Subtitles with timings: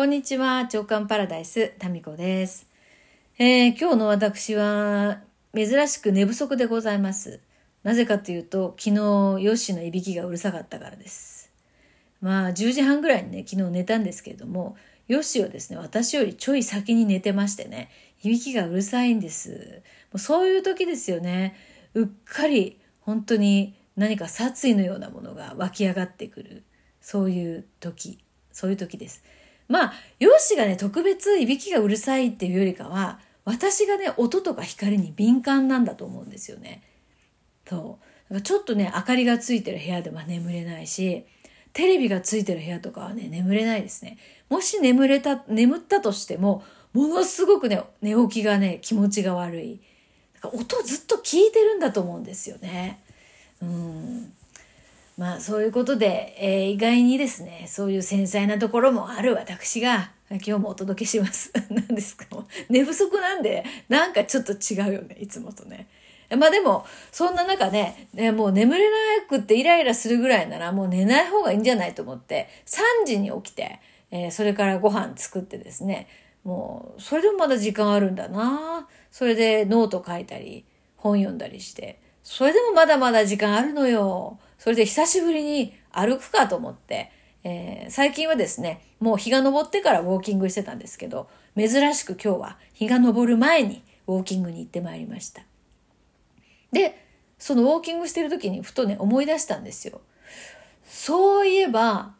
[0.00, 2.66] こんにちは、長官パラダイス、タミコです。
[3.38, 5.20] えー、今日の私は、
[5.54, 7.40] 珍しく寝不足でございます。
[7.82, 11.52] なぜかというと、昨日、ヨッシーのいびきがうるさかったからです。
[12.22, 14.74] まあ、10時半ぐらいにね、昨日寝たんですけれども、
[15.06, 17.90] ヨッシはですね、私よりちょい先に寝てましてね、
[18.22, 19.82] いびきがうるさいんです。
[20.12, 21.56] もうそういう時ですよね。
[21.92, 26.64] うっかり、本当に何か殺意のようなものが湧き上がってくる。
[27.02, 29.22] そういう時、そういう時です。
[29.70, 36.82] まあ、容姿がね、特別いびきがうるさいっていうよりかは、私がね、音とか光に敏感なんだと思うんですよね。
[37.66, 38.34] そう。
[38.34, 41.24] だからちょっとね、明かりがついてる部屋では眠れないし、
[41.72, 44.18] テレビがついてる部屋とかはね、眠れないですね。
[44.48, 49.80] もし眠れた、眠ったとしても、ものすごくね、寝起きがね、気持ちが悪い。
[50.40, 53.00] か音ずっと聞いてるんだと思うんですよね。
[53.62, 54.32] うん。
[55.20, 61.52] まあそういうことで、えー、意外にですね、そういう繊細なところもある私が、今日もお届けします。
[61.68, 62.24] 何ですか？
[62.70, 65.88] 寝不足なんで、なんかちょっと違うよね、いつもとね。
[66.38, 73.78] まあでも、そんな中ね、ねもう眠れなくってイライラするぐらいならもう寝ない方がいいんじゃないと思って、3時に起きて、
[74.10, 76.08] えー、それからご飯作ってですね、
[76.44, 80.64] もう、それでもまだ時間あるんだなそれでノート書いたり、
[80.96, 84.38] 本読んだりして、それでもまだまだ時間あるのよ。
[84.60, 87.10] それで久しぶりに歩くかと思って、
[87.44, 95.42] えー、最近はですね、もう日が昇ってからウォーキングしてたんですけど、珍しく今日は日が昇る前にウォーキングに行ってまいりました。
[96.72, 97.02] で、
[97.38, 100.02] そのウォーキングしてる時にふとね、思い出したんですよ。
[100.84, 102.12] そういえば、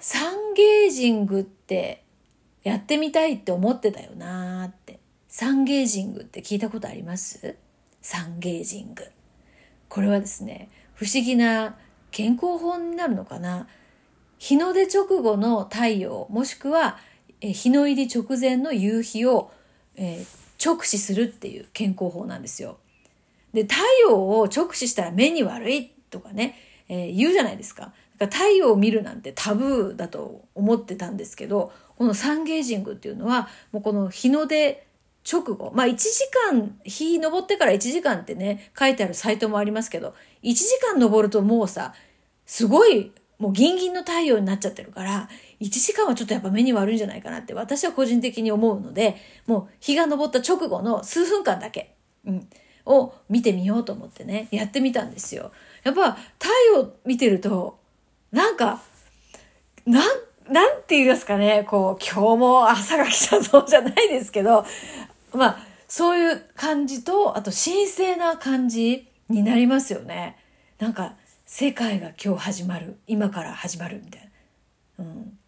[0.00, 2.02] サンゲージングって
[2.64, 4.98] やってみたいって思ってたよなーって。
[5.28, 7.54] サンゲージングって聞いたことあります？
[8.02, 9.04] サンゲージング。
[9.88, 10.68] これはですね、
[10.98, 11.76] 不思議な
[12.10, 13.68] 健康法になるのかな？
[14.38, 16.98] 日の出直後の太陽もしくは
[17.40, 19.52] 日の入り直前の夕日を、
[19.94, 22.78] えー、直視するっていう健康法なんですよ。
[23.52, 26.56] で太陽を直視したら目に悪いとかね、
[26.88, 27.92] えー、言うじゃないですか。
[28.18, 34.87] だから太陽を見るなんてタブーだと思ってたんですけどこのサンゲージングっていうのはもうこの日の出
[35.30, 35.72] 直後。
[35.74, 41.94] まあ1時間、日昇ってから1時間ってね、書いてあるサイトもありますけど、1時間昇るともうさ、
[42.46, 45.28] すごい、もうギンギンの太陽になっちゃってるから、
[45.60, 49.16] 1時間はちょっとやっぱ目に悪いんじゃないかなって私は個人的に思うので、
[49.46, 52.48] もう日が昇った直後の数分間だけ、うん、
[52.86, 55.52] を見てみようと思ってね、やってみたんですよ。
[55.84, 57.78] やっぱ太陽見てると、
[58.32, 58.80] なんか、
[59.86, 60.04] なん、
[60.52, 64.64] なんて言いますかね、こう、今日も朝が来たぞじゃないですけど、
[65.32, 65.58] まあ、
[65.88, 70.36] そういう感じと、あと神聖な感じになりますよね。
[70.78, 71.14] なんか、
[71.46, 72.98] 世界が今日始まる。
[73.06, 74.30] 今から始まるみたい
[74.98, 75.04] な。
[75.04, 75.38] うん。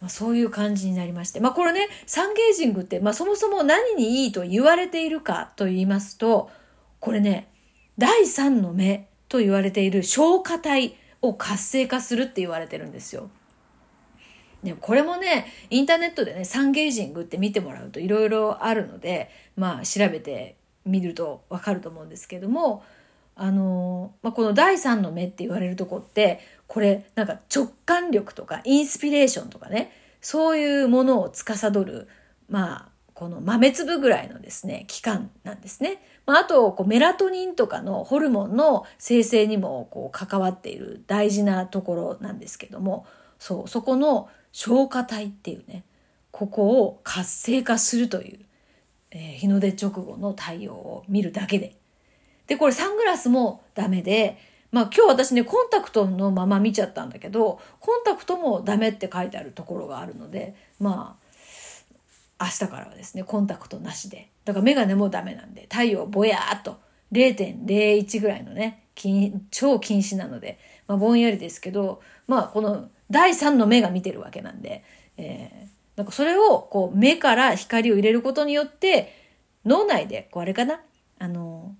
[0.00, 1.40] まあ、そういう感じになりまして。
[1.40, 6.50] まあこれね、サンゲージングって、まあそもそも何にいいと言われているかと言いますと、
[7.00, 7.48] これね、
[7.98, 13.30] 第三の目と言われている消化体を活性化するって言われてるんですよ。
[14.64, 22.82] ね、これもね、インターネットでね、サンゲージングって見てもらうといろいろあるので、まあ調べてみるとわかると思うんですけども、
[23.36, 32.08] あの、まあ、この第三の目って言われるとこって、これなんか直感力とかインスピレーションとかね、そういうものを司る、
[32.48, 36.02] まあ、この豆粒ぐらいのですね、器官なんですね。
[36.26, 43.06] まあ、あと、こうメラトニンとかのホルモンの生成にもこう関わっている大事なところなんですけども、
[43.38, 45.82] そう、そこの消化体っていうね、
[46.30, 48.38] ここを活性化するという、
[49.10, 51.76] えー、日の出直後の太陽を見るだけで。
[52.46, 54.38] で、これサングラスもダメで、
[54.70, 61.18] まあ今日私ね、コンタクトのまま見ちゃったんだけど、コンタクトもダメって書いてあるところがあるので、ま
[62.38, 64.30] あ、明日からはですね、コンタクトなしで。
[64.44, 66.78] だからメガネもダメなんで、太陽ぼやーっと
[67.10, 68.84] 0.01ぐらいのね、
[69.50, 74.82] 超禁止なので、まあぼんやりですけど、まあこの第三の目が見てるわけなんで、
[75.16, 79.12] えー、なんかそれをこう目から光を入れることによって
[79.64, 80.80] 脳内でこうあれかな？
[81.18, 81.74] あの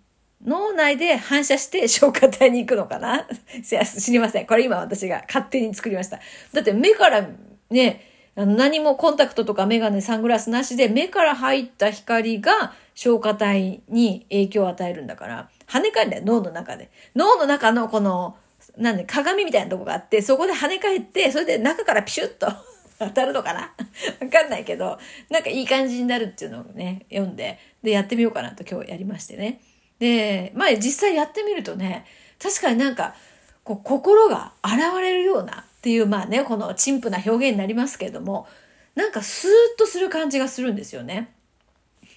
[0.44, 3.26] 脳内で反射して消化体に行くのかな？
[3.64, 4.46] 知りません。
[4.46, 6.20] これ今私が勝手に作りました。
[6.52, 7.26] だって目から
[7.70, 8.02] ね、
[8.36, 16.90] あの何もコンタクトとかメガネ、サングラスなしで目から入った光が消化体に影響を与えるんだから、跳ね返るんだよ、脳の中で。
[17.16, 18.36] 脳の中のこの
[18.76, 22.48] なんで、鏡みたいなとこがあって、そこで跳ね返って、それで中からピシュッと
[22.98, 23.60] 当たるのかな？
[24.20, 24.98] わかんないけど、
[25.30, 29.60] なんかいい感じになるっていうのをね、読んで、で、やってみようかなと今日やりましてね。
[29.98, 32.04] で、まあ実際やってみるとね、
[32.42, 33.14] 確かになんか、
[33.62, 38.46] こう、心が現れるようなっていう、まあね、この陳腐な表現になりますけれども、
[38.94, 41.32] なんかスーッとする感じがするんですよね。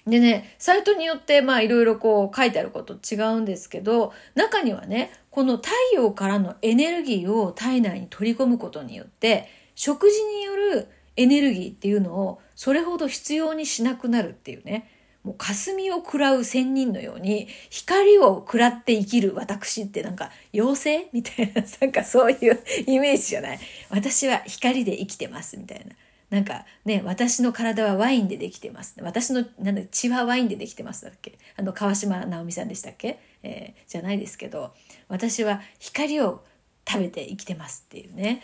[0.06, 14.90] でね、サイトによってまあいろいろこう書いてあること違うんですけど、中にはね、この太陽からのエネルギーを体内に取り込むことによって、食事によるエネルギーっていうのをそれほど必要にしなくなるっていうね。
[15.22, 23.60] もう霞を食らう仙人のように光を食らって生きる私ってなんか妖精みたいななんかそういうイメージじゃない？
[23.90, 25.94] 私は光で生きてますみたいな
[26.30, 28.94] なんかね私の体はワインでできてます。
[29.00, 31.38] 私のなん血はワインでできてますだっけ？
[31.56, 34.74] あの川島直美さんでしたっけ、えー、じゃないですけど
[35.08, 36.44] 私は光を
[36.86, 38.42] 食べて生きてますっていうね。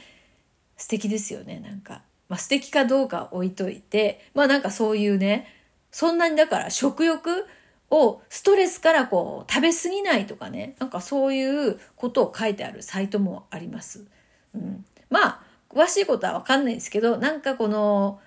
[0.76, 5.46] 素敵ですよねなんか、まあ、素敵かどうか置いといてまあなんかそういうね
[5.92, 7.46] そんなにだから食欲
[7.90, 14.04] をストレスからこう食べ過ぎないとかねなんかそういうことを書いてあるサイトもあります。
[14.52, 15.43] うん、まあ
[15.74, 18.20] 詳しいことは分かんないんですけどなんかこの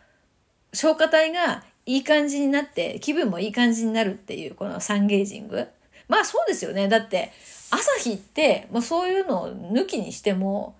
[0.73, 5.67] 消化体がいい感じになって気分もいい感じになるっていうこのサンゲージング。
[6.09, 6.87] まあそうですよね。
[6.89, 7.31] だって
[7.71, 10.75] 朝日ってもうそういうのを抜きにしても、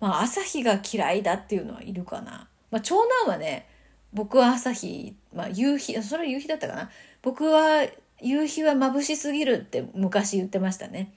[0.00, 2.48] まあ、朝日が嫌いだっていうのはいるかな。
[2.70, 3.66] まあ、長男はね
[4.12, 6.90] 僕は朝日、まあ、夕日それは夕日だったかな。
[7.22, 7.86] 僕は
[8.20, 11.12] 夕日は眩しすぎるって昔言ってましたね。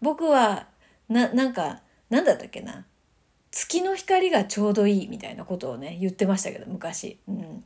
[0.00, 0.66] 僕は
[1.08, 1.80] ななんか
[2.10, 2.84] なんだったっけな。
[3.52, 7.20] 月の光がちょうどいいみたいなことをね言ってましたけど昔。
[7.28, 7.64] うん。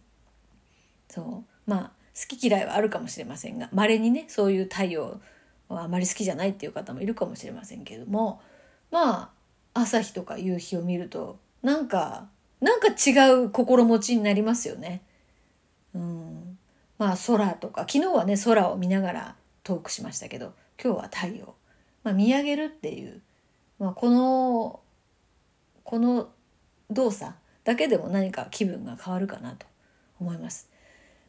[1.09, 1.71] そう。
[1.71, 5.21] まあ好き嫌いはあるかもしれませんが稀にねそういう太陽
[5.69, 8.41] はあまり好きじゃないっていう方もいるかもしれませんけれども
[8.91, 9.33] ま
[9.75, 12.29] あ朝日とか夕日を見るとなんか
[12.61, 15.03] なんか違う心持ちになりますよね。
[15.95, 16.59] うん、
[16.99, 21.55] まあ空とか昨日はね空を見ながらトークしましたけど今日は太陽、
[22.03, 23.21] まあ、見上げるっていう、
[23.79, 24.81] まあ、この
[25.87, 26.29] この
[26.91, 27.33] 動作
[27.65, 29.67] だけでも何か気分が変わるかなと
[30.21, 30.69] 思います。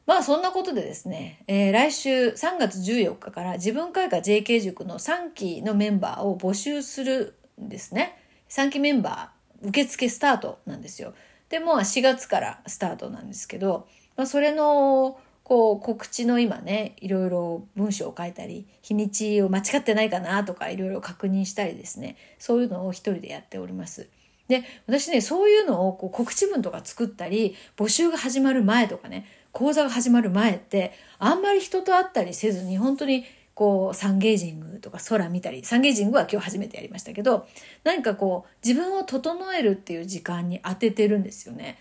[0.08, 8.18] まあそんなことでですね、えー、来週3月14日から自分会科 JK 塾の3期のメンバーを募集するんですね。
[8.50, 11.14] 3期メンバー受付スタートなんですよ。
[11.50, 24.10] でも4月からスタートなんですけど、まあ、それのこう告知の今ねいろいろ文章を書いたり日にちを間違ってないかなとかいろいろ確認したりですねそういうのを一人でやっております。
[24.48, 37.48] で私ねそういうのをこう告知文とか作ったり募集が始まる前とかね講座が始まる前ってあんまり人と会ったりせずに本当にこうサンゲージングとか空見たりサンゲージングは今日初めてやりましたけど
[37.84, 41.80] 何かこう自分を整えるっていう時間に当ててるんですよね。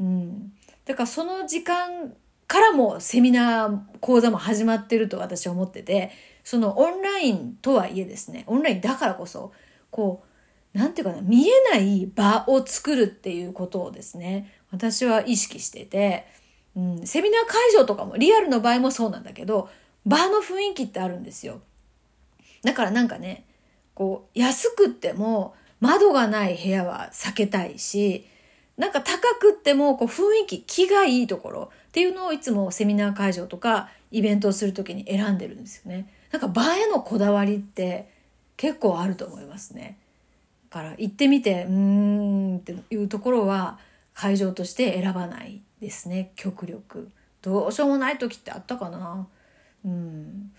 [0.00, 0.52] うん、
[0.84, 2.12] だからその時間
[2.48, 6.10] からもセミナー講座も始まってると私は思ってて
[6.42, 9.52] そのオンラインとはいえですねオンラインだからこそ
[9.90, 10.31] こう
[10.72, 16.26] 何て言うかな見えない場を作るっていうことをですね私は意識してて、
[16.76, 19.68] うん、セミナー会場とかもリアルの場合もそうなんだけど
[20.06, 21.60] 場の雰囲気ってあるんですよ。
[22.62, 23.44] だからなんかね、
[23.94, 28.26] こう、安くっても窓がない部屋は避けたいし、
[28.76, 36.08] なんか高くってもこう雰囲気、気がいいところっていうのをいつもセミナー会場とかイベントをする時に選んでるんですよね。
[36.30, 38.08] なんか場へのこだわりって
[38.56, 39.98] 結構あると思いますね。
[40.72, 43.78] から行ってみて、うーんっていうところは
[44.14, 47.10] 会場として選ばないですね、極力。
[47.42, 49.26] どうしようもない時ってあったかな。
[49.84, 50.52] うん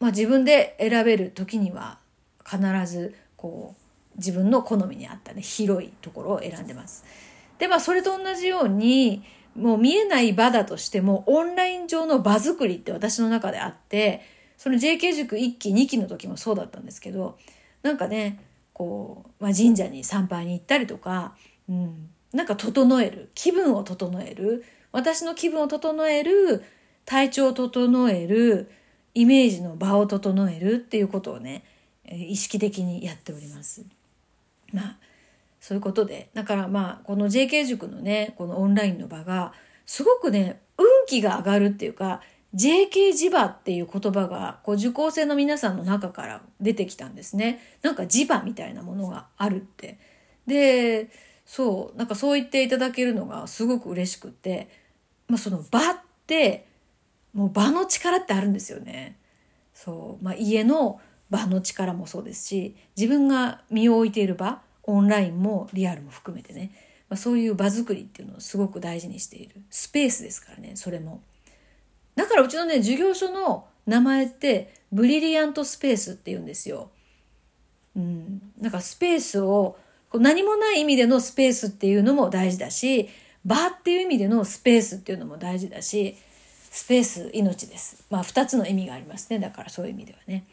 [0.00, 1.98] まあ、自分で選べる時には
[2.44, 7.04] 必ずこう自分の好みに合ったね広いところを選んでます。
[7.58, 9.24] でまあそれと同じように
[9.56, 14.22] もう見えない場だとしてもオンライン上の場作りって私の中であって
[14.56, 17.38] その JK 塾1期2期の時もそうだったんですけど
[17.82, 18.40] なんかね
[18.78, 21.34] こう、まあ、神社に参拝に行ったりとか、
[21.68, 23.30] うん、なんか整える。
[23.34, 24.64] 気分を整える。
[24.92, 26.62] 私の気分を整える
[27.04, 28.70] 体調を整える
[29.14, 31.64] イメージの場を整えるっていうことをね
[32.06, 33.84] 意識的にやっております。
[34.72, 34.96] まあ
[35.60, 36.30] そういうことで。
[36.34, 39.52] だからまあこの JK 塾のねこのオンラインの場が
[39.84, 42.20] すごくね運気が上がるっていうか
[42.54, 47.60] JK 磁場っていう言葉がこう受講生の皆さんの中から出てきたんですね。
[47.82, 49.98] なんか磁場みたいなものがあるって。
[50.46, 51.10] で
[51.44, 54.68] そうなんかそう言っていただけるのがすごく嬉しくて、
[55.28, 56.66] まあ、その場って
[57.34, 59.18] もう場の力ってあるんですよね。
[59.74, 61.00] そう、まあ、家の
[61.30, 66.72] 場の力もそうですし自分が身を置いている場オンラインもリアルも含めてね、
[67.08, 71.22] まあ、そういう場作りっていうのをすごく大事にしているスペースですからねそれも。
[72.18, 76.90] だからうちのね授業所の名前ってブリリアントスペースって言うんですよ。
[77.94, 79.78] うん、なんかスペースを
[80.12, 83.08] 何もない意味でのスペースっていうのも大事だし
[83.44, 86.16] 場っていう意味でのスペースっていうのも大事だし、
[86.70, 88.04] スペース命です。
[88.10, 89.38] まあ2つの意味がありますね。
[89.38, 90.44] だからそういう意味ではね。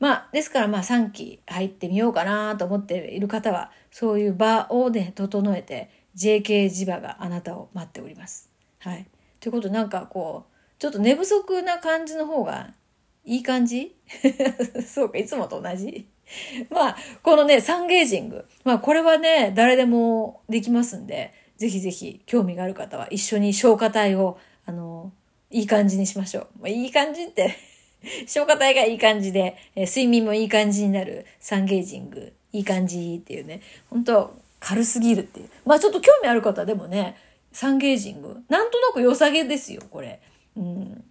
[0.00, 8.50] まあですからまあ3期入ってみようかなと思っている方はそういう場をね整えて JK 地場があなたを待っております。
[8.78, 9.06] はい。
[9.40, 10.51] ということなんかこう
[10.82, 12.74] ちょっと寝不足な感じの方が
[13.24, 13.94] いい感じ？
[14.84, 16.08] そうか、いつもと同じ？
[16.70, 18.46] まあ、このね、サンゲージング。
[18.64, 25.12] まあ、これはね、誰でもできますんで、ぜひぜひ興味がある方は一緒に消化体を、あの、
[25.52, 26.46] いい感じにしましょう。
[26.62, 27.54] まあ、いい感じって
[28.26, 35.48] 消化体がいい感じで、え、睡眠もいい感じになるサンゲージング、いい感じっていうね、本当軽すぎるっていう。
[35.64, 37.14] まあちょっと興味ある方でもね、
[37.52, 40.18] サンゲージング、なんとなく良さげですよ、これ。
[40.56, 41.04] うん。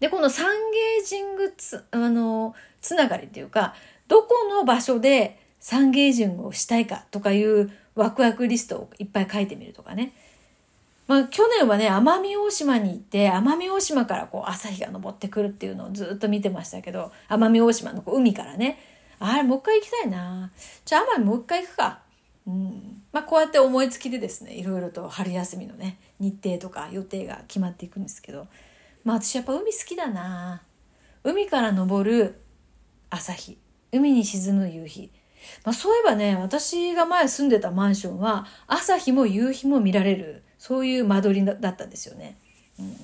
[0.00, 3.74] で、このサンゲージングつ、あの、つながりっていうか、
[4.08, 10.12] どこの場所でサンゲージングをしたいかとかいうワクワクリストをいっぱい書いてみるとかね。
[11.06, 18.78] まあ、去年はね、奄美大島に行って、奄美大島からこう朝日が昇ってくるっていうのをずっと見てましたけど、奄美大島のこう海からね、
[19.18, 20.50] あれ、もう一回行きたいな。
[20.84, 22.00] じゃあ、奄美もう一回行くか。
[22.46, 22.91] うん。
[23.12, 28.48] まあ、こうやって思いつきでですね、いろいろと春休みのね、日程とか予定が決まっていくんですけど、
[29.04, 30.62] まあ、私やっぱ海好きだな。
[31.24, 32.40] 海から昇る
[33.10, 33.58] 朝日、
[33.92, 35.10] 海に沈む夕日。
[35.64, 42.38] まあ、そういえばね、私が前住んでたマンションは、朝日も夕日も見られるそういう間取りだったんですよね。
[42.78, 42.94] うん、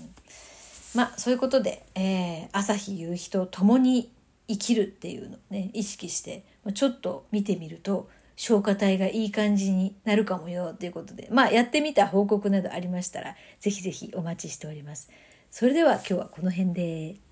[0.95, 4.13] まあそういうことで、えー、朝日夕日と共に
[4.47, 15.11] 生きるっていうのをね意識してちょっと見てみると消化体がいい感じになるかもよということでまあやってみた報告などありましたらぜひぜひお待ちしております。
[15.51, 17.28] それでは今日はこの辺で。